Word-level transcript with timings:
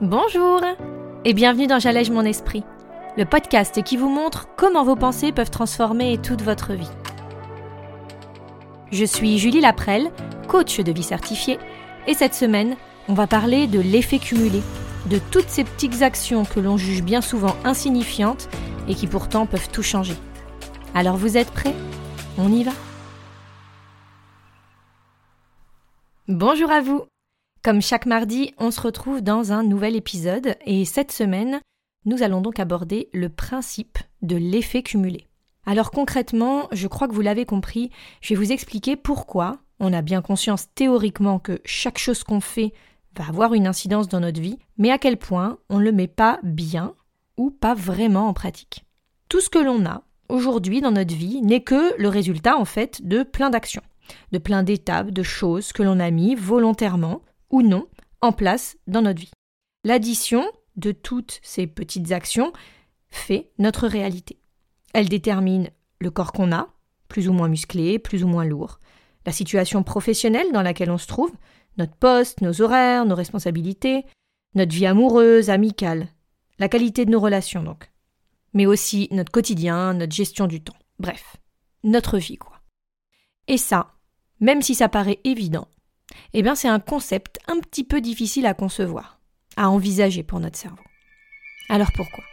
Bonjour 0.00 0.60
et 1.24 1.34
bienvenue 1.34 1.66
dans 1.66 1.80
J'allège 1.80 2.12
mon 2.12 2.24
esprit, 2.24 2.62
le 3.16 3.24
podcast 3.24 3.82
qui 3.82 3.96
vous 3.96 4.08
montre 4.08 4.46
comment 4.56 4.84
vos 4.84 4.94
pensées 4.94 5.32
peuvent 5.32 5.50
transformer 5.50 6.18
toute 6.18 6.40
votre 6.40 6.72
vie. 6.72 6.90
Je 8.92 9.04
suis 9.04 9.38
Julie 9.38 9.60
Laprelle, 9.60 10.12
coach 10.46 10.78
de 10.78 10.92
vie 10.92 11.02
certifiée, 11.02 11.58
et 12.06 12.14
cette 12.14 12.34
semaine, 12.34 12.76
on 13.08 13.14
va 13.14 13.26
parler 13.26 13.66
de 13.66 13.80
l'effet 13.80 14.20
cumulé, 14.20 14.62
de 15.06 15.18
toutes 15.32 15.48
ces 15.48 15.64
petites 15.64 16.02
actions 16.02 16.44
que 16.44 16.60
l'on 16.60 16.76
juge 16.76 17.02
bien 17.02 17.20
souvent 17.20 17.56
insignifiantes 17.64 18.48
et 18.86 18.94
qui 18.94 19.08
pourtant 19.08 19.46
peuvent 19.46 19.70
tout 19.70 19.82
changer. 19.82 20.14
Alors 20.94 21.16
vous 21.16 21.36
êtes 21.36 21.50
prêts? 21.50 21.74
On 22.38 22.52
y 22.52 22.62
va? 22.62 22.72
Bonjour 26.28 26.70
à 26.70 26.82
vous 26.82 27.02
Comme 27.64 27.82
chaque 27.82 28.06
mardi, 28.06 28.54
on 28.58 28.70
se 28.70 28.80
retrouve 28.80 29.20
dans 29.20 29.52
un 29.52 29.64
nouvel 29.64 29.96
épisode 29.96 30.54
et 30.64 30.84
cette 30.84 31.10
semaine, 31.10 31.60
nous 32.04 32.22
allons 32.22 32.40
donc 32.40 32.60
aborder 32.60 33.08
le 33.12 33.28
principe 33.28 33.98
de 34.22 34.36
l'effet 34.36 34.82
cumulé. 34.84 35.26
Alors 35.66 35.90
concrètement, 35.90 36.68
je 36.70 36.86
crois 36.86 37.08
que 37.08 37.14
vous 37.14 37.20
l'avez 37.20 37.44
compris, 37.46 37.90
je 38.20 38.32
vais 38.32 38.40
vous 38.40 38.52
expliquer 38.52 38.94
pourquoi 38.94 39.58
on 39.80 39.92
a 39.92 40.02
bien 40.02 40.22
conscience 40.22 40.72
théoriquement 40.74 41.40
que 41.40 41.60
chaque 41.64 41.98
chose 41.98 42.22
qu'on 42.22 42.40
fait 42.40 42.72
va 43.16 43.26
avoir 43.26 43.54
une 43.54 43.66
incidence 43.66 44.08
dans 44.08 44.20
notre 44.20 44.40
vie, 44.40 44.58
mais 44.78 44.92
à 44.92 44.98
quel 44.98 45.16
point 45.16 45.58
on 45.68 45.78
ne 45.78 45.84
le 45.84 45.92
met 45.92 46.06
pas 46.06 46.38
bien 46.44 46.94
ou 47.36 47.50
pas 47.50 47.74
vraiment 47.74 48.28
en 48.28 48.34
pratique. 48.34 48.84
Tout 49.28 49.40
ce 49.40 49.50
que 49.50 49.58
l'on 49.58 49.84
a 49.84 50.02
aujourd'hui 50.28 50.80
dans 50.80 50.92
notre 50.92 51.14
vie 51.14 51.42
n'est 51.42 51.64
que 51.64 52.00
le 52.00 52.08
résultat 52.08 52.56
en 52.56 52.64
fait 52.64 53.06
de 53.06 53.24
plein 53.24 53.50
d'actions, 53.50 53.82
de 54.30 54.38
plein 54.38 54.62
d'étapes, 54.62 55.10
de 55.10 55.22
choses 55.24 55.72
que 55.72 55.82
l'on 55.82 55.98
a 55.98 56.10
mis 56.12 56.36
volontairement 56.36 57.20
ou 57.50 57.62
non 57.62 57.88
en 58.20 58.32
place 58.32 58.76
dans 58.86 59.02
notre 59.02 59.20
vie. 59.20 59.30
L'addition 59.84 60.44
de 60.76 60.92
toutes 60.92 61.40
ces 61.42 61.66
petites 61.66 62.12
actions 62.12 62.52
fait 63.10 63.50
notre 63.58 63.86
réalité. 63.86 64.38
Elle 64.94 65.08
détermine 65.08 65.70
le 66.00 66.10
corps 66.10 66.32
qu'on 66.32 66.52
a, 66.52 66.68
plus 67.08 67.28
ou 67.28 67.32
moins 67.32 67.48
musclé, 67.48 67.98
plus 67.98 68.24
ou 68.24 68.28
moins 68.28 68.44
lourd, 68.44 68.80
la 69.26 69.32
situation 69.32 69.82
professionnelle 69.82 70.52
dans 70.52 70.62
laquelle 70.62 70.90
on 70.90 70.98
se 70.98 71.06
trouve, 71.06 71.32
notre 71.76 71.94
poste, 71.94 72.40
nos 72.40 72.60
horaires, 72.60 73.04
nos 73.04 73.14
responsabilités, 73.14 74.04
notre 74.54 74.74
vie 74.74 74.86
amoureuse, 74.86 75.50
amicale, 75.50 76.08
la 76.58 76.68
qualité 76.68 77.04
de 77.04 77.10
nos 77.10 77.20
relations 77.20 77.62
donc, 77.62 77.90
mais 78.52 78.66
aussi 78.66 79.08
notre 79.10 79.30
quotidien, 79.30 79.94
notre 79.94 80.14
gestion 80.14 80.46
du 80.46 80.60
temps, 80.60 80.76
bref, 80.98 81.36
notre 81.84 82.18
vie 82.18 82.36
quoi. 82.36 82.60
Et 83.46 83.58
ça, 83.58 83.94
même 84.40 84.62
si 84.62 84.74
ça 84.74 84.88
paraît 84.88 85.20
évident, 85.24 85.68
eh 86.32 86.42
bien 86.42 86.54
c'est 86.54 86.68
un 86.68 86.80
concept 86.80 87.38
un 87.46 87.58
petit 87.60 87.84
peu 87.84 88.00
difficile 88.00 88.46
à 88.46 88.54
concevoir, 88.54 89.20
à 89.56 89.70
envisager 89.70 90.22
pour 90.22 90.40
notre 90.40 90.58
cerveau. 90.58 90.82
Alors 91.68 91.92
pourquoi? 91.94 92.24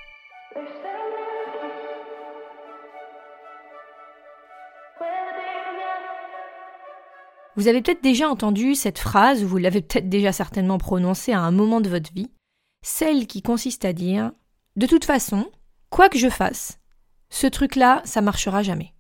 Vous 7.58 7.70
avez 7.70 7.81
peut-être 7.81 8.03
déjà 8.03 8.30
entendu 8.30 8.76
cette 8.76 9.00
phrase, 9.00 9.44
ou 9.44 9.48
vous 9.48 9.58
l'avez 9.58 9.81
peut-être 9.81 10.09
déjà 10.09 10.34
certainement 10.34 10.78
prononcée 10.78 11.31
à 11.31 11.40
un 11.40 11.52
moment 11.52 11.80
de 11.80 11.90
votre 11.90 12.14
vie, 12.14 12.31
celle 12.81 13.28
qui 13.28 13.42
consiste 13.42 13.86
à 13.86 13.94
dire 13.94 14.31
De 14.76 14.88
toute 14.88 15.06
façon, 15.06 15.50
quoi 15.90 16.09
que 16.09 16.18
je 16.18 16.30
fasse, 16.30 16.80
ce 17.30 17.48
truc-là, 17.48 18.02
ça 18.03 18.22
marchera 18.22 18.62
jamais. 18.62 18.94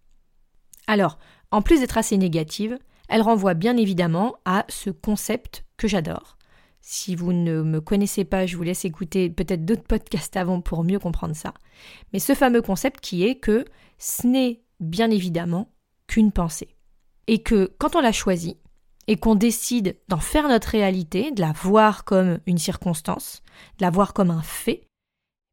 Alors, 0.87 1.19
en 1.51 1.61
plus 1.61 1.81
d'être 1.81 1.97
assez 1.97 2.17
négative, 2.17 2.79
elle 3.09 3.21
renvoie 3.21 3.53
bien 3.53 3.77
évidemment 3.77 4.35
à 4.45 4.65
ce 4.69 4.89
concept 4.89 5.65
que 5.77 5.87
j'adore. 5.87 6.37
Si 6.81 7.15
vous 7.15 7.33
ne 7.33 7.63
me 7.63 7.81
connaissez 7.81 8.25
pas, 8.25 8.45
je 8.45 8.55
vous 8.57 8.63
laisse 8.63 8.85
écouter 8.85 9.29
peut-être 9.29 9.65
d'autres 9.65 9.83
podcasts 9.83 10.37
avant 10.37 10.61
pour 10.61 10.83
mieux 10.83 10.99
comprendre 10.99 11.35
ça. 11.35 11.53
Mais 12.13 12.19
ce 12.19 12.35
fameux 12.35 12.61
concept 12.61 12.99
qui 12.99 13.23
est 13.23 13.35
que 13.35 13.65
ce 13.97 14.27
n'est 14.27 14.61
bien 14.79 15.09
évidemment 15.09 15.71
qu'une 16.07 16.31
pensée 16.31 16.75
et 17.25 17.41
que 17.41 17.73
quand 17.79 17.95
on 17.95 18.01
l'a 18.01 18.11
choisi 18.11 18.57
et 19.07 19.17
qu'on 19.17 19.33
décide 19.33 19.97
d'en 20.09 20.19
faire 20.19 20.47
notre 20.47 20.69
réalité, 20.69 21.31
de 21.31 21.41
la 21.41 21.53
voir 21.53 22.05
comme 22.05 22.39
une 22.45 22.57
circonstance, 22.59 23.41
de 23.79 23.83
la 23.83 23.89
voir 23.89 24.13
comme 24.13 24.29
un 24.29 24.43
fait, 24.43 24.87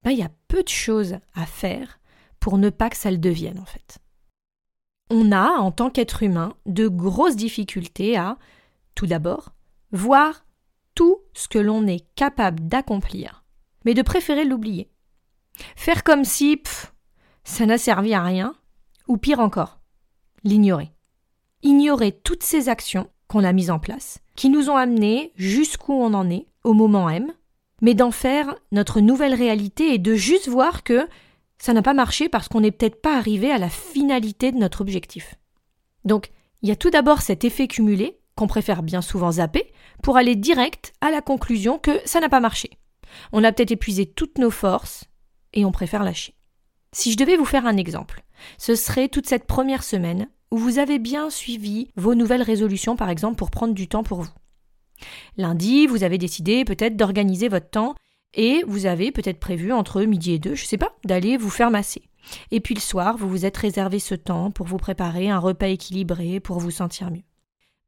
ben, 0.04 0.10
il 0.10 0.19
y 0.19 0.22
a 0.22 0.31
peu 0.48 0.62
de 0.62 0.69
choses 0.69 1.16
à 1.34 1.47
faire 1.47 1.98
pour 2.41 2.59
ne 2.59 2.71
pas 2.71 2.91
que 2.91 2.97
ça 2.97 3.10
le 3.10 3.19
devienne 3.19 3.59
en 3.59 3.65
fait. 3.65 4.02
On 5.15 5.31
a, 5.31 5.59
en 5.59 5.71
tant 5.71 5.91
qu'être 5.91 6.23
humain, 6.23 6.55
de 6.67 6.89
grosses 6.89 7.37
difficultés 7.37 8.17
à, 8.17 8.39
tout 8.95 9.06
d'abord, 9.06 9.53
voir 9.93 10.45
tout 10.95 11.19
ce 11.34 11.49
que 11.49 11.59
l'on 11.59 11.87
est 11.87 12.05
capable 12.15 12.67
d'accomplir, 12.67 13.45
mais 13.84 13.95
de 13.95 14.03
préférer 14.03 14.45
l'oublier. 14.45 14.91
Faire 15.77 16.03
comme 16.03 16.25
si 16.25 16.56
pff, 16.56 16.95
ça 17.45 17.67
n'a 17.67 17.78
servi 17.78 18.15
à 18.15 18.22
rien, 18.22 18.55
ou 19.06 19.19
pire 19.19 19.41
encore, 19.41 19.81
l'ignorer 20.45 20.93
ignorer 21.62 22.12
toutes 22.12 22.43
ces 22.43 22.69
actions 22.69 23.09
qu'on 23.28 23.45
a 23.45 23.53
mises 23.53 23.71
en 23.71 23.78
place, 23.78 24.19
qui 24.37 24.51
nous 24.51 24.69
ont 24.69 24.77
amenés 24.77 25.33
jusqu'où 25.37 25.93
on 25.93 26.12
en 26.15 26.28
est, 26.28 26.47
au 26.65 26.75
moment 26.75 27.09
M, 27.09 27.33
mais 27.81 27.95
d'en 27.95 28.11
faire 28.11 28.55
notre 28.71 29.01
nouvelle 29.01 29.34
réalité 29.34 29.95
et 29.95 29.99
de 29.99 30.15
juste 30.15 30.49
voir 30.49 30.83
que 30.83 31.06
ça 31.62 31.73
n'a 31.73 31.83
pas 31.83 31.95
marché 31.95 32.28
parce 32.28 32.49
qu'on 32.49 32.61
n'est 32.61 32.73
peut-être 32.73 33.00
pas 33.00 33.17
arrivé 33.17 33.53
à 33.53 33.59
la 33.59 33.69
finalité 33.69 34.50
de 34.50 34.59
notre 34.59 34.81
objectif. 34.81 35.37
Donc, 36.05 36.33
il 36.61 36.69
y 36.69 36.73
a 36.73 36.77
tout 36.77 36.91
d'abord 36.91 37.23
cet 37.23 37.45
effet 37.45 37.69
cumulé, 37.69 38.19
qu'on 38.34 38.49
préfère 38.49 38.83
bien 38.83 39.00
souvent 39.00 39.31
zapper, 39.31 39.72
pour 40.03 40.17
aller 40.17 40.34
direct 40.34 40.93
à 41.01 41.12
la 41.12 41.22
conclusion 41.22 41.78
que 41.78 42.01
ça 42.05 42.19
n'a 42.19 42.28
pas 42.28 42.41
marché. 42.41 42.71
On 43.31 43.45
a 43.45 43.53
peut-être 43.53 43.71
épuisé 43.71 44.06
toutes 44.06 44.39
nos 44.39 44.51
forces 44.51 45.05
et 45.53 45.65
on 45.65 45.71
préfère 45.71 46.03
lâcher. 46.03 46.34
Si 46.91 47.12
je 47.12 47.17
devais 47.17 47.37
vous 47.37 47.45
faire 47.45 47.65
un 47.65 47.77
exemple, 47.77 48.25
ce 48.59 48.75
serait 48.75 49.06
toute 49.06 49.28
cette 49.28 49.47
première 49.47 49.84
semaine 49.84 50.28
où 50.51 50.59
vous 50.59 50.81
avez 50.81 50.99
bien 50.99 51.31
suivi 51.31 51.93
vos 51.95 52.17
nouvelles 52.17 52.43
résolutions, 52.43 52.97
par 52.97 53.09
exemple, 53.09 53.37
pour 53.37 53.53
prendre 53.53 53.72
du 53.72 53.87
temps 53.87 54.03
pour 54.03 54.22
vous. 54.22 54.34
Lundi, 55.37 55.87
vous 55.87 56.03
avez 56.03 56.19
décidé 56.19 56.65
peut-être 56.65 56.97
d'organiser 56.97 57.49
votre 57.49 57.71
temps 57.71 57.95
et 58.34 58.62
vous 58.66 58.87
avez 58.87 59.12
peut-être 59.12 59.41
prévu 59.41 59.72
entre 59.72 60.03
midi 60.03 60.32
et 60.32 60.38
deux, 60.38 60.54
je 60.54 60.65
sais 60.65 60.78
pas, 60.78 60.94
d'aller 61.04 61.37
vous 61.37 61.50
faire 61.50 61.70
masser. 61.70 62.03
Et 62.50 62.60
puis 62.60 62.75
le 62.75 62.81
soir, 62.81 63.16
vous 63.16 63.28
vous 63.28 63.44
êtes 63.44 63.56
réservé 63.56 63.98
ce 63.98 64.15
temps 64.15 64.50
pour 64.50 64.66
vous 64.66 64.76
préparer 64.76 65.28
un 65.28 65.38
repas 65.38 65.69
équilibré 65.69 66.41
pour 66.41 66.59
vous 66.59 66.71
sentir 66.71 67.10
mieux. 67.10 67.25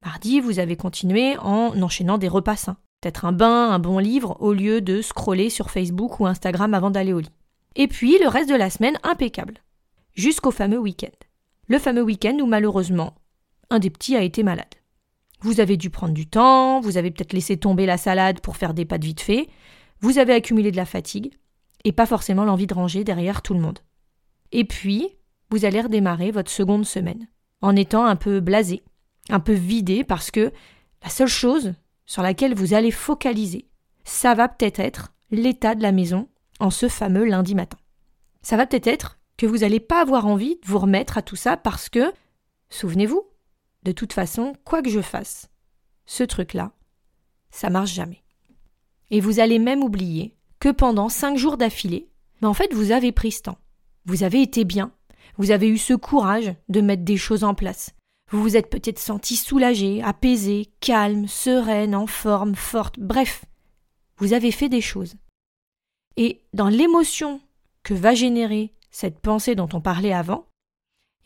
Mardi, 0.04 0.40
vous 0.40 0.58
avez 0.58 0.76
continué 0.76 1.36
en 1.38 1.80
enchaînant 1.80 2.18
des 2.18 2.28
repas 2.28 2.56
sains. 2.56 2.76
Peut-être 3.00 3.24
un 3.24 3.32
bain, 3.32 3.70
un 3.70 3.78
bon 3.78 3.98
livre, 3.98 4.36
au 4.40 4.52
lieu 4.52 4.80
de 4.80 5.02
scroller 5.02 5.50
sur 5.50 5.70
Facebook 5.70 6.20
ou 6.20 6.26
Instagram 6.26 6.74
avant 6.74 6.90
d'aller 6.90 7.12
au 7.12 7.20
lit. 7.20 7.30
Et 7.76 7.88
puis 7.88 8.18
le 8.18 8.28
reste 8.28 8.50
de 8.50 8.54
la 8.54 8.70
semaine 8.70 8.98
impeccable. 9.02 9.58
Jusqu'au 10.14 10.50
fameux 10.50 10.78
week-end 10.78 11.10
le 11.66 11.78
fameux 11.78 12.02
week-end 12.02 12.36
où 12.40 12.46
malheureusement 12.46 13.14
un 13.70 13.78
des 13.78 13.90
petits 13.90 14.16
a 14.16 14.22
été 14.22 14.42
malade. 14.42 14.66
Vous 15.40 15.60
avez 15.60 15.76
dû 15.76 15.90
prendre 15.90 16.14
du 16.14 16.26
temps, 16.26 16.80
vous 16.80 16.96
avez 16.96 17.10
peut-être 17.10 17.32
laissé 17.32 17.56
tomber 17.56 17.86
la 17.86 17.96
salade 17.96 18.40
pour 18.40 18.56
faire 18.56 18.74
des 18.74 18.84
pâtes 18.84 19.04
vite 19.04 19.20
fait, 19.20 19.48
vous 20.04 20.18
avez 20.18 20.34
accumulé 20.34 20.70
de 20.70 20.76
la 20.76 20.84
fatigue, 20.84 21.32
et 21.82 21.92
pas 21.92 22.04
forcément 22.04 22.44
l'envie 22.44 22.66
de 22.66 22.74
ranger 22.74 23.04
derrière 23.04 23.40
tout 23.40 23.54
le 23.54 23.60
monde. 23.60 23.78
Et 24.52 24.64
puis, 24.64 25.16
vous 25.48 25.64
allez 25.64 25.80
redémarrer 25.80 26.30
votre 26.30 26.50
seconde 26.50 26.84
semaine, 26.84 27.26
en 27.62 27.74
étant 27.74 28.04
un 28.04 28.14
peu 28.14 28.40
blasé, 28.40 28.82
un 29.30 29.40
peu 29.40 29.54
vidé, 29.54 30.04
parce 30.04 30.30
que 30.30 30.52
la 31.02 31.08
seule 31.08 31.28
chose 31.28 31.72
sur 32.04 32.20
laquelle 32.20 32.54
vous 32.54 32.74
allez 32.74 32.90
focaliser, 32.90 33.66
ça 34.04 34.34
va 34.34 34.46
peut-être 34.46 34.78
être 34.78 35.14
l'état 35.30 35.74
de 35.74 35.82
la 35.82 35.90
maison 35.90 36.28
en 36.60 36.68
ce 36.68 36.90
fameux 36.90 37.24
lundi 37.24 37.54
matin. 37.54 37.78
Ça 38.42 38.58
va 38.58 38.66
peut-être 38.66 38.88
être 38.88 39.18
que 39.38 39.46
vous 39.46 39.58
n'allez 39.58 39.80
pas 39.80 40.02
avoir 40.02 40.26
envie 40.26 40.56
de 40.56 40.66
vous 40.66 40.80
remettre 40.80 41.16
à 41.16 41.22
tout 41.22 41.36
ça 41.36 41.56
parce 41.56 41.88
que, 41.88 42.12
souvenez-vous, 42.68 43.26
de 43.84 43.92
toute 43.92 44.12
façon, 44.12 44.52
quoi 44.64 44.82
que 44.82 44.90
je 44.90 45.00
fasse, 45.00 45.48
ce 46.04 46.24
truc-là, 46.24 46.72
ça 47.50 47.70
marche 47.70 47.94
jamais. 47.94 48.23
Et 49.10 49.20
vous 49.20 49.40
allez 49.40 49.58
même 49.58 49.82
oublier 49.82 50.36
que 50.60 50.70
pendant 50.70 51.08
cinq 51.08 51.36
jours 51.36 51.56
d'affilée, 51.56 52.08
ben 52.40 52.48
en 52.48 52.54
fait, 52.54 52.72
vous 52.72 52.90
avez 52.90 53.12
pris 53.12 53.32
ce 53.32 53.42
temps. 53.42 53.58
Vous 54.06 54.22
avez 54.22 54.42
été 54.42 54.64
bien. 54.64 54.92
Vous 55.36 55.50
avez 55.50 55.68
eu 55.68 55.78
ce 55.78 55.94
courage 55.94 56.54
de 56.68 56.80
mettre 56.80 57.04
des 57.04 57.16
choses 57.16 57.44
en 57.44 57.54
place. 57.54 57.94
Vous 58.30 58.42
vous 58.42 58.56
êtes 58.56 58.70
peut-être 58.70 58.98
senti 58.98 59.36
soulagé, 59.36 60.02
apaisé, 60.02 60.70
calme, 60.80 61.28
sereine, 61.28 61.94
en 61.94 62.06
forme, 62.06 62.54
forte. 62.54 62.98
Bref, 62.98 63.44
vous 64.18 64.32
avez 64.32 64.50
fait 64.50 64.68
des 64.68 64.80
choses. 64.80 65.16
Et 66.16 66.42
dans 66.52 66.68
l'émotion 66.68 67.40
que 67.82 67.94
va 67.94 68.14
générer 68.14 68.72
cette 68.90 69.18
pensée 69.20 69.54
dont 69.54 69.68
on 69.72 69.80
parlait 69.80 70.12
avant, 70.12 70.46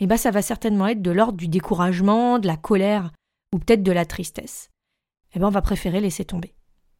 eh 0.01 0.07
ben 0.07 0.17
ça 0.17 0.31
va 0.31 0.43
certainement 0.43 0.87
être 0.87 1.03
de 1.03 1.11
l'ordre 1.11 1.39
du 1.39 1.49
découragement, 1.49 2.39
de 2.39 2.47
la 2.47 2.57
colère 2.57 3.13
ou 3.53 3.59
peut-être 3.59 3.83
de 3.83 3.93
la 3.93 4.07
tristesse. 4.07 4.71
Eh 5.35 5.39
ben 5.39 5.49
on 5.49 5.51
va 5.51 5.63
préférer 5.63 6.01
laisser 6.01 6.25
tomber. 6.25 6.55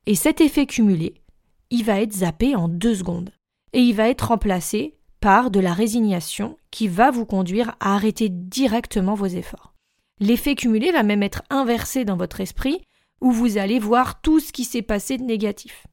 Et 0.09 0.15
cet 0.15 0.41
effet 0.41 0.65
cumulé, 0.65 1.21
il 1.69 1.85
va 1.85 2.01
être 2.01 2.15
zappé 2.15 2.57
en 2.57 2.67
deux 2.67 2.95
secondes. 2.95 3.31
Et 3.75 3.81
il 3.81 3.95
va 3.95 4.09
être 4.09 4.29
remplacé 4.29 4.97
par 5.21 5.51
de 5.51 5.61
la 5.61 5.75
résignation 5.75 6.57
qui 6.71 6.89
va 6.89 7.11
vous 7.11 7.27
conduire 7.27 7.77
à 7.79 7.95
arrêter 7.95 8.31
directement 8.31 9.15
vos 9.15 9.27
efforts. 9.27 9.75
L'effet 10.19 10.55
cumulé 10.55 10.93
va 10.93 11.03
même 11.03 11.23
être 11.23 11.43
inversé 11.51 12.07
dans 12.07 12.17
votre 12.17 12.41
esprit 12.41 12.81
où 13.21 13.33
vous 13.33 13.59
allez 13.59 13.79
voir 13.79 14.23
tout 14.23 14.41
ce 14.41 14.51
qui 14.51 14.65
s'est 14.65 14.81
passé 14.81 15.19
de 15.19 15.25
négatif. 15.25 15.87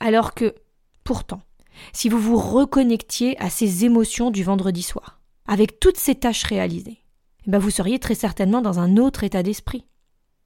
Alors 0.00 0.34
que, 0.34 0.54
pourtant, 1.02 1.40
si 1.94 2.10
vous 2.10 2.18
vous 2.18 2.36
reconnectiez 2.36 3.40
à 3.40 3.48
ces 3.48 3.86
émotions 3.86 4.30
du 4.30 4.44
vendredi 4.44 4.82
soir, 4.82 5.22
avec 5.46 5.80
toutes 5.80 5.96
ces 5.96 6.16
tâches 6.16 6.44
réalisées, 6.44 6.98
eh 7.46 7.50
ben 7.50 7.58
vous 7.58 7.70
seriez 7.70 7.98
très 7.98 8.16
certainement 8.16 8.60
dans 8.60 8.80
un 8.80 8.98
autre 8.98 9.24
état 9.24 9.42
d'esprit. 9.42 9.86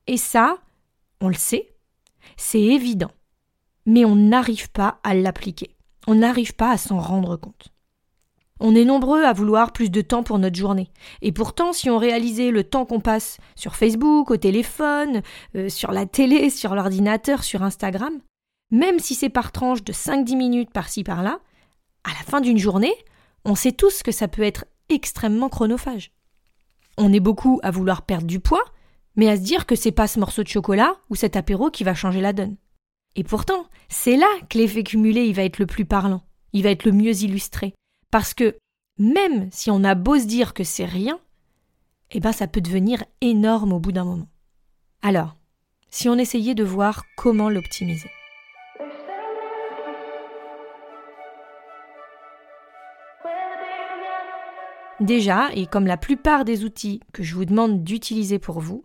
Et 0.06 0.16
ça, 0.16 0.58
on 1.20 1.26
le 1.26 1.34
sait, 1.34 1.74
c'est 2.36 2.62
évident, 2.62 3.10
mais 3.86 4.04
on 4.04 4.16
n'arrive 4.16 4.70
pas 4.70 5.00
à 5.02 5.14
l'appliquer, 5.14 5.76
on 6.06 6.16
n'arrive 6.16 6.54
pas 6.54 6.70
à 6.70 6.76
s'en 6.76 6.98
rendre 6.98 7.36
compte. 7.36 7.72
On 8.58 8.74
est 8.74 8.84
nombreux 8.84 9.22
à 9.22 9.34
vouloir 9.34 9.72
plus 9.72 9.90
de 9.90 10.00
temps 10.00 10.22
pour 10.22 10.38
notre 10.38 10.56
journée. 10.56 10.90
Et 11.20 11.30
pourtant, 11.30 11.74
si 11.74 11.90
on 11.90 11.98
réalisait 11.98 12.50
le 12.50 12.64
temps 12.64 12.86
qu'on 12.86 13.00
passe 13.00 13.36
sur 13.54 13.76
Facebook, 13.76 14.30
au 14.30 14.38
téléphone, 14.38 15.20
euh, 15.56 15.68
sur 15.68 15.92
la 15.92 16.06
télé, 16.06 16.48
sur 16.48 16.74
l'ordinateur, 16.74 17.44
sur 17.44 17.62
Instagram, 17.62 18.18
même 18.70 18.98
si 18.98 19.14
c'est 19.14 19.28
par 19.28 19.52
tranche 19.52 19.84
de 19.84 19.92
5-10 19.92 20.36
minutes 20.36 20.72
par-ci 20.72 21.04
par-là, 21.04 21.40
à 22.04 22.10
la 22.10 22.24
fin 22.24 22.40
d'une 22.40 22.58
journée, 22.58 22.94
on 23.44 23.54
sait 23.54 23.72
tous 23.72 24.02
que 24.02 24.12
ça 24.12 24.26
peut 24.26 24.42
être 24.42 24.64
extrêmement 24.88 25.48
chronophage. 25.48 26.12
On 26.96 27.12
est 27.12 27.20
beaucoup 27.20 27.60
à 27.62 27.70
vouloir 27.70 28.02
perdre 28.02 28.26
du 28.26 28.40
poids, 28.40 28.64
mais 29.16 29.28
à 29.28 29.36
se 29.36 29.42
dire 29.42 29.66
que 29.66 29.76
c'est 29.76 29.92
pas 29.92 30.06
ce 30.06 30.18
morceau 30.18 30.42
de 30.42 30.48
chocolat 30.48 30.94
ou 31.10 31.14
cet 31.14 31.36
apéro 31.36 31.70
qui 31.70 31.84
va 31.84 31.94
changer 31.94 32.20
la 32.20 32.32
donne. 32.32 32.56
Et 33.16 33.24
pourtant, 33.24 33.66
c'est 33.88 34.16
là 34.16 34.28
que 34.48 34.58
l'effet 34.58 34.82
cumulé 34.82 35.22
il 35.22 35.34
va 35.34 35.42
être 35.42 35.58
le 35.58 35.66
plus 35.66 35.86
parlant, 35.86 36.22
il 36.52 36.62
va 36.62 36.70
être 36.70 36.84
le 36.84 36.92
mieux 36.92 37.22
illustré. 37.22 37.74
Parce 38.10 38.34
que 38.34 38.56
même 38.98 39.48
si 39.50 39.70
on 39.70 39.84
a 39.84 39.94
beau 39.94 40.18
se 40.18 40.26
dire 40.26 40.52
que 40.52 40.64
c'est 40.64 40.84
rien, 40.84 41.18
eh 42.10 42.20
ben 42.20 42.32
ça 42.32 42.46
peut 42.46 42.60
devenir 42.60 43.02
énorme 43.22 43.72
au 43.72 43.80
bout 43.80 43.92
d'un 43.92 44.04
moment. 44.04 44.28
Alors, 45.02 45.34
si 45.88 46.10
on 46.10 46.18
essayait 46.18 46.54
de 46.54 46.62
voir 46.62 47.04
comment 47.16 47.48
l'optimiser. 47.48 48.10
Déjà, 55.00 55.50
et 55.54 55.66
comme 55.66 55.86
la 55.86 55.98
plupart 55.98 56.44
des 56.44 56.64
outils 56.64 57.00
que 57.12 57.22
je 57.22 57.34
vous 57.34 57.44
demande 57.44 57.82
d'utiliser 57.84 58.38
pour 58.38 58.60
vous, 58.60 58.84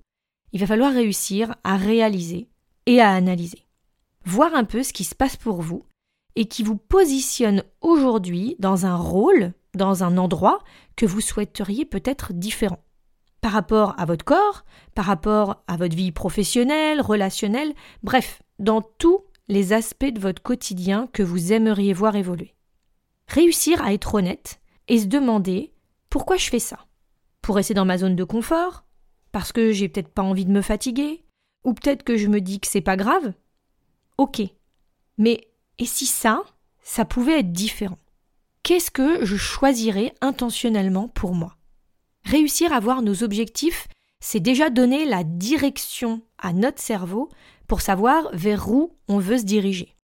il 0.52 0.60
va 0.60 0.68
falloir 0.68 0.94
réussir 0.94 1.56
à 1.64 1.78
réaliser 1.78 2.50
et 2.86 3.00
à 3.00 3.12
analyser. 3.12 3.66
Voir 4.26 4.54
un 4.54 4.64
peu 4.64 4.84
ce 4.84 4.94
qui 4.94 5.04
se 5.04 5.16
passe 5.16 5.36
pour 5.36 5.62
vous 5.62 5.86
et 6.36 6.46
qui 6.46 6.64
vous 6.64 6.78
positionne 6.78 7.64
aujourd'hui 7.82 8.56
dans 8.60 8.86
un 8.86 8.96
rôle, 8.96 9.54
dans 9.74 10.04
un 10.04 10.18
endroit 10.18 10.60
que 10.96 11.06
vous 11.06 11.22
souhaiteriez 11.22 11.86
peut-être 11.86 12.34
différent. 12.34 12.84
Par 13.42 13.52
rapport 13.52 14.00
à 14.00 14.06
votre 14.06 14.24
corps, 14.24 14.64
par 14.94 15.06
rapport 15.06 15.64
à 15.68 15.76
votre 15.76 15.96
vie 15.96 16.12
professionnelle, 16.12 17.02
relationnelle, 17.02 17.74
bref, 18.04 18.44
dans 18.60 18.82
tous 18.82 19.24
les 19.48 19.74
aspects 19.74 20.06
de 20.06 20.20
votre 20.20 20.44
quotidien 20.44 21.08
que 21.12 21.24
vous 21.24 21.52
aimeriez 21.52 21.94
voir 21.94 22.16
évoluer. 22.16 22.56
Réussir 23.28 23.84
à 23.84 23.94
être 23.94 24.14
honnête 24.14 24.62
et 24.88 25.00
se 25.00 25.08
demander 25.08 25.74
pourquoi 26.10 26.38
je 26.38 26.50
fais 26.50 26.60
ça? 26.60 26.86
Pour 27.42 27.56
rester 27.56 27.74
dans 27.74 27.86
ma 27.86 27.98
zone 27.98 28.16
de 28.16 28.24
confort? 28.24 28.86
Parce 29.32 29.52
que 29.52 29.72
j'ai 29.72 29.90
peut-être 29.90 30.14
pas 30.14 30.22
envie 30.22 30.46
de 30.46 30.52
me 30.52 30.62
fatiguer? 30.62 31.26
Ou 31.64 31.74
peut-être 31.74 32.04
que 32.04 32.18
je 32.18 32.28
me 32.28 32.42
dis 32.42 32.60
que 32.60 32.68
c'est 32.68 32.82
pas 32.82 32.98
grave? 32.98 33.34
Ok. 34.22 34.40
Mais 35.18 35.48
et 35.80 35.86
si 35.88 36.06
ça, 36.06 36.44
ça 36.84 37.06
pouvait 37.06 37.40
être 37.40 37.52
différent? 37.52 37.98
Qu'est-ce 38.62 38.92
que 38.92 39.26
je 39.26 39.36
choisirais 39.36 40.14
intentionnellement 40.22 41.08
pour 41.08 41.34
moi? 41.34 41.58
Réussir 42.24 42.72
à 42.72 42.80
voir 42.80 43.02
nos 43.02 43.24
objectifs, 43.24 43.88
c'est 44.20 44.40
déjà 44.40 44.70
donner 44.70 45.06
la 45.06 45.24
direction 45.24 46.22
à 46.38 46.54
notre 46.54 46.80
cerveau 46.80 47.30
pour 47.68 47.82
savoir 47.82 48.30
vers 48.34 48.70
où 48.70 48.96
on 49.08 49.18
veut 49.18 49.40
se 49.40 49.44
diriger. 49.44 49.98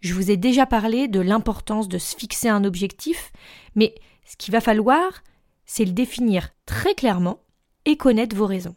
Je 0.00 0.14
vous 0.14 0.32
ai 0.32 0.36
déjà 0.36 0.66
parlé 0.66 1.06
de 1.06 1.20
l'importance 1.20 1.86
de 1.86 1.98
se 1.98 2.16
fixer 2.16 2.48
un 2.48 2.64
objectif, 2.64 3.30
mais 3.76 3.94
ce 4.24 4.36
qu'il 4.36 4.50
va 4.50 4.60
falloir, 4.60 5.22
c'est 5.64 5.84
le 5.84 5.92
définir 5.92 6.48
très 6.66 6.96
clairement 6.96 7.38
et 7.84 7.96
connaître 7.96 8.34
vos 8.34 8.46
raisons. 8.46 8.74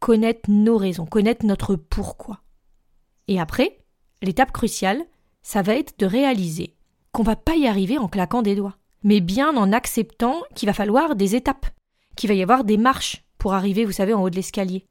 Connaître 0.00 0.48
nos 0.48 0.78
raisons, 0.78 1.04
connaître 1.04 1.44
notre 1.44 1.76
pourquoi. 1.76 2.43
Et 3.28 3.40
après, 3.40 3.78
l'étape 4.22 4.52
cruciale, 4.52 5.04
ça 5.42 5.62
va 5.62 5.74
être 5.74 5.98
de 5.98 6.06
réaliser 6.06 6.74
qu'on 7.12 7.22
va 7.22 7.36
pas 7.36 7.54
y 7.54 7.66
arriver 7.66 7.98
en 7.98 8.08
claquant 8.08 8.42
des 8.42 8.56
doigts, 8.56 8.76
mais 9.02 9.20
bien 9.20 9.56
en 9.56 9.72
acceptant 9.72 10.42
qu'il 10.54 10.66
va 10.66 10.72
falloir 10.72 11.14
des 11.14 11.36
étapes, 11.36 11.66
qu'il 12.16 12.28
va 12.28 12.34
y 12.34 12.42
avoir 12.42 12.64
des 12.64 12.76
marches 12.76 13.24
pour 13.38 13.54
arriver, 13.54 13.84
vous 13.84 13.92
savez, 13.92 14.14
en 14.14 14.22
haut 14.22 14.30
de 14.30 14.36
l'escalier. 14.36 14.86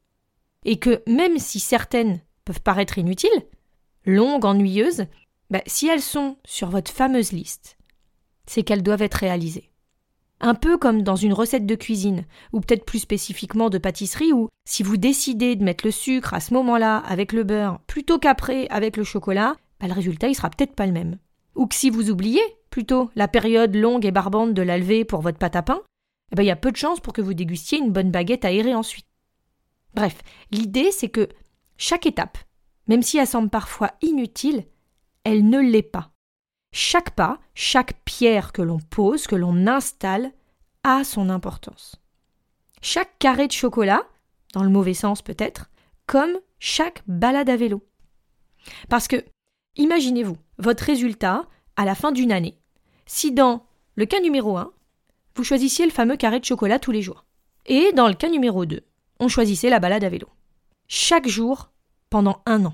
Et 0.63 0.77
que 0.79 1.03
même 1.07 1.37
si 1.37 1.59
certaines 1.59 2.21
peuvent 2.45 2.61
paraître 2.61 2.97
inutiles, 2.97 3.29
longues, 4.05 4.45
ennuyeuses, 4.45 5.05
bah, 5.49 5.61
si 5.67 5.87
elles 5.87 6.01
sont 6.01 6.37
sur 6.45 6.69
votre 6.69 6.91
fameuse 6.91 7.31
liste, 7.31 7.77
c'est 8.45 8.63
qu'elles 8.63 8.83
doivent 8.83 9.01
être 9.01 9.15
réalisées. 9.15 9.72
Un 10.45 10.55
peu 10.55 10.77
comme 10.77 11.03
dans 11.03 11.15
une 11.15 11.31
recette 11.31 11.65
de 11.65 11.73
cuisine, 11.73 12.25
ou 12.51 12.59
peut-être 12.59 12.83
plus 12.83 12.99
spécifiquement 12.99 13.69
de 13.69 13.77
pâtisserie, 13.77 14.33
où 14.33 14.49
si 14.65 14.83
vous 14.83 14.97
décidez 14.97 15.55
de 15.55 15.63
mettre 15.63 15.85
le 15.85 15.91
sucre 15.91 16.33
à 16.33 16.41
ce 16.41 16.53
moment-là 16.53 16.97
avec 16.97 17.31
le 17.31 17.45
beurre 17.45 17.79
plutôt 17.87 18.19
qu'après 18.19 18.67
avec 18.67 18.97
le 18.97 19.05
chocolat, 19.05 19.55
bah, 19.79 19.87
le 19.87 19.93
résultat 19.93 20.27
il 20.27 20.35
sera 20.35 20.49
peut-être 20.49 20.75
pas 20.75 20.85
le 20.85 20.91
même. 20.91 21.17
Ou 21.55 21.65
que 21.65 21.75
si 21.75 21.89
vous 21.89 22.11
oubliez 22.11 22.41
plutôt 22.69 23.09
la 23.15 23.29
période 23.29 23.73
longue 23.73 24.05
et 24.05 24.11
barbante 24.11 24.53
de 24.53 24.61
la 24.61 24.77
pour 25.05 25.21
votre 25.21 25.37
pâte 25.37 25.55
à 25.55 25.61
pain, 25.61 25.81
eh 26.33 26.35
ben, 26.35 26.43
il 26.43 26.47
y 26.47 26.51
a 26.51 26.57
peu 26.57 26.73
de 26.73 26.77
chances 26.77 26.99
pour 26.99 27.13
que 27.13 27.21
vous 27.21 27.33
dégustiez 27.33 27.77
une 27.77 27.93
bonne 27.93 28.11
baguette 28.11 28.43
aérée 28.43 28.75
ensuite. 28.75 29.07
Bref, 29.93 30.21
l'idée 30.51 30.91
c'est 30.91 31.07
que 31.07 31.29
chaque 31.77 32.05
étape, 32.05 32.37
même 32.87 33.01
si 33.01 33.17
elle 33.17 33.27
semble 33.27 33.49
parfois 33.49 33.91
inutile, 34.01 34.65
elle 35.23 35.47
ne 35.47 35.61
l'est 35.61 35.83
pas. 35.83 36.12
Chaque 36.75 37.11
pas, 37.11 37.37
chaque 37.53 37.93
pierre 38.03 38.51
que 38.51 38.63
l'on 38.63 38.79
pose, 38.79 39.27
que 39.27 39.35
l'on 39.35 39.67
installe, 39.67 40.33
a 40.83 41.03
son 41.03 41.29
importance. 41.29 41.95
Chaque 42.81 43.19
carré 43.19 43.47
de 43.47 43.51
chocolat, 43.51 44.01
dans 44.53 44.63
le 44.63 44.71
mauvais 44.71 44.95
sens 44.95 45.21
peut-être, 45.21 45.69
comme 46.07 46.39
chaque 46.57 47.03
balade 47.05 47.51
à 47.51 47.55
vélo. 47.55 47.85
Parce 48.89 49.07
que, 49.07 49.23
imaginez-vous, 49.75 50.35
votre 50.57 50.83
résultat 50.83 51.45
à 51.75 51.85
la 51.85 51.93
fin 51.93 52.11
d'une 52.11 52.31
année, 52.31 52.57
si 53.05 53.31
dans 53.31 53.67
le 53.95 54.07
cas 54.07 54.19
numéro 54.19 54.57
1, 54.57 54.73
vous 55.35 55.43
choisissiez 55.43 55.85
le 55.85 55.91
fameux 55.91 56.17
carré 56.17 56.39
de 56.39 56.45
chocolat 56.45 56.79
tous 56.79 56.91
les 56.91 57.03
jours, 57.03 57.23
et 57.67 57.91
dans 57.93 58.07
le 58.07 58.15
cas 58.15 58.29
numéro 58.29 58.65
2, 58.65 58.81
on 59.19 59.27
choisissait 59.27 59.69
la 59.69 59.79
balade 59.79 60.03
à 60.03 60.09
vélo. 60.09 60.27
Chaque 60.87 61.27
jour, 61.27 61.69
pendant 62.09 62.41
un 62.47 62.65
an. 62.65 62.73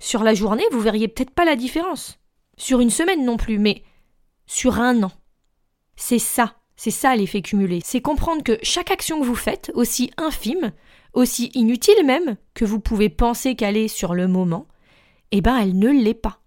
Sur 0.00 0.24
la 0.24 0.34
journée, 0.34 0.64
vous 0.72 0.80
verriez 0.80 1.06
peut-être 1.06 1.30
pas 1.30 1.44
la 1.44 1.54
différence 1.54 2.18
sur 2.56 2.80
une 2.80 2.90
semaine 2.90 3.24
non 3.24 3.36
plus, 3.36 3.58
mais 3.58 3.82
sur 4.46 4.80
un 4.80 5.02
an. 5.02 5.12
C'est 5.96 6.18
ça, 6.18 6.56
c'est 6.76 6.90
ça 6.90 7.14
l'effet 7.16 7.42
cumulé. 7.42 7.80
C'est 7.84 8.00
comprendre 8.00 8.42
que 8.42 8.58
chaque 8.62 8.90
action 8.90 9.20
que 9.20 9.26
vous 9.26 9.34
faites, 9.34 9.70
aussi 9.74 10.10
infime, 10.16 10.72
aussi 11.12 11.50
inutile 11.54 12.04
même, 12.04 12.36
que 12.54 12.64
vous 12.64 12.80
pouvez 12.80 13.08
penser 13.08 13.54
qu'elle 13.54 13.76
est 13.76 13.88
sur 13.88 14.14
le 14.14 14.28
moment, 14.28 14.66
eh 15.30 15.40
ben 15.40 15.56
elle 15.56 15.78
ne 15.78 15.90
l'est 15.90 16.14
pas. 16.14 16.40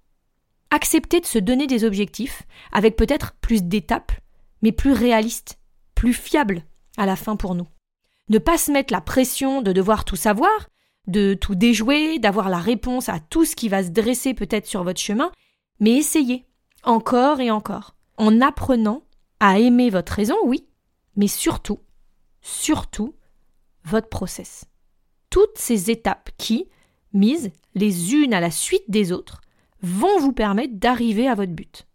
Accepter 0.69 1.21
de 1.21 1.25
se 1.25 1.39
donner 1.39 1.67
des 1.67 1.85
objectifs, 1.85 2.43
avec 2.71 2.95
peut-être 2.97 3.33
plus 3.39 3.63
d'étapes, 3.63 4.11
mais 4.61 4.71
plus 4.71 4.91
réalistes, 4.91 5.59
plus 5.95 6.13
fiables 6.13 6.63
à 6.97 7.05
la 7.05 7.15
fin 7.15 7.35
pour 7.35 7.55
nous. 7.55 7.67
Ne 8.29 8.39
pas 8.39 8.57
se 8.57 8.71
mettre 8.71 8.93
la 8.93 9.01
pression 9.01 9.61
de 9.61 9.71
devoir 9.71 10.03
tout 10.03 10.17
savoir, 10.17 10.67
de 11.07 11.33
tout 11.33 11.55
déjouer, 11.55 12.19
d'avoir 12.19 12.49
la 12.49 12.57
réponse 12.57 13.07
à 13.07 13.19
tout 13.19 13.45
ce 13.45 13.55
qui 13.55 13.69
va 13.69 13.83
se 13.83 13.89
dresser 13.89 14.33
peut-être 14.33 14.65
sur 14.65 14.83
votre 14.83 14.99
chemin, 14.99 15.31
mais 15.79 15.91
essayez, 15.91 16.45
encore 16.83 17.39
et 17.39 17.51
encore, 17.51 17.95
en 18.17 18.41
apprenant 18.41 19.03
à 19.39 19.59
aimer 19.59 19.89
votre 19.89 20.13
raison, 20.13 20.35
oui, 20.43 20.67
mais 21.15 21.27
surtout, 21.27 21.79
surtout, 22.41 23.15
votre 23.83 24.09
process. 24.09 24.65
Toutes 25.29 25.57
ces 25.57 25.91
étapes 25.91 26.29
qui, 26.37 26.67
mises 27.13 27.51
les 27.75 28.13
unes 28.15 28.33
à 28.33 28.39
la 28.39 28.51
suite 28.51 28.89
des 28.89 29.11
autres, 29.11 29.41
vont 29.81 30.19
vous 30.19 30.33
permettre 30.33 30.75
d'arriver 30.75 31.27
à 31.27 31.35
votre 31.35 31.51
but. 31.51 31.87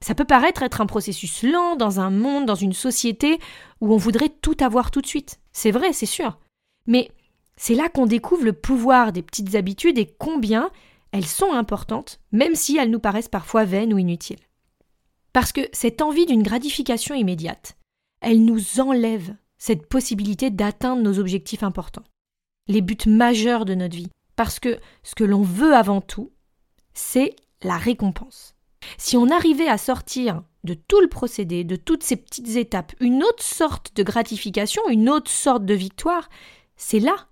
Ça 0.00 0.14
peut 0.14 0.24
paraître 0.24 0.62
être 0.62 0.80
un 0.80 0.86
processus 0.86 1.42
lent 1.42 1.76
dans 1.76 1.98
un 1.98 2.10
monde, 2.10 2.44
dans 2.44 2.54
une 2.54 2.74
société 2.74 3.38
où 3.80 3.92
on 3.94 3.96
voudrait 3.96 4.28
tout 4.28 4.56
avoir 4.60 4.90
tout 4.90 5.00
de 5.00 5.06
suite. 5.06 5.40
C'est 5.52 5.70
vrai, 5.70 5.92
c'est 5.92 6.06
sûr. 6.06 6.38
Mais 6.86 7.10
c'est 7.56 7.74
là 7.74 7.88
qu'on 7.88 8.06
découvre 8.06 8.44
le 8.44 8.52
pouvoir 8.52 9.12
des 9.12 9.22
petites 9.22 9.54
habitudes 9.54 9.98
et 9.98 10.06
combien 10.18 10.70
elles 11.14 11.26
sont 11.26 11.52
importantes, 11.52 12.18
même 12.32 12.56
si 12.56 12.76
elles 12.76 12.90
nous 12.90 12.98
paraissent 12.98 13.28
parfois 13.28 13.64
vaines 13.64 13.94
ou 13.94 13.98
inutiles. 13.98 14.40
Parce 15.32 15.52
que 15.52 15.60
cette 15.72 16.02
envie 16.02 16.26
d'une 16.26 16.42
gratification 16.42 17.14
immédiate, 17.14 17.76
elle 18.20 18.44
nous 18.44 18.80
enlève 18.80 19.36
cette 19.56 19.86
possibilité 19.86 20.50
d'atteindre 20.50 21.02
nos 21.02 21.20
objectifs 21.20 21.62
importants, 21.62 22.02
les 22.66 22.80
buts 22.80 23.06
majeurs 23.06 23.64
de 23.64 23.76
notre 23.76 23.94
vie, 23.94 24.10
parce 24.34 24.58
que 24.58 24.80
ce 25.04 25.14
que 25.14 25.22
l'on 25.22 25.42
veut 25.42 25.72
avant 25.72 26.00
tout, 26.00 26.32
c'est 26.94 27.36
la 27.62 27.76
récompense. 27.76 28.56
Si 28.98 29.16
on 29.16 29.30
arrivait 29.30 29.68
à 29.68 29.78
sortir 29.78 30.42
de 30.64 30.74
tout 30.74 31.00
le 31.00 31.08
procédé, 31.08 31.62
de 31.62 31.76
toutes 31.76 32.02
ces 32.02 32.16
petites 32.16 32.56
étapes, 32.56 32.92
une 32.98 33.22
autre 33.22 33.44
sorte 33.44 33.94
de 33.94 34.02
gratification, 34.02 34.82
une 34.88 35.08
autre 35.08 35.30
sorte 35.30 35.64
de 35.64 35.74
victoire, 35.74 36.28
c'est 36.74 36.98
là 36.98 37.28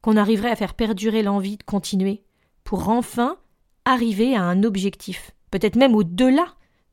qu'on 0.00 0.16
arriverait 0.16 0.50
à 0.50 0.56
faire 0.56 0.74
perdurer 0.74 1.22
l'envie 1.22 1.56
de 1.56 1.62
continuer, 1.62 2.24
pour 2.72 2.88
enfin 2.88 3.36
arriver 3.84 4.34
à 4.34 4.44
un 4.44 4.62
objectif, 4.62 5.32
peut-être 5.50 5.76
même 5.76 5.94
au-delà 5.94 6.46